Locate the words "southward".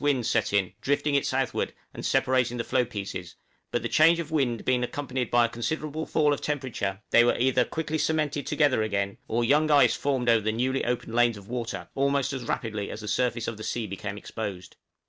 1.27-1.71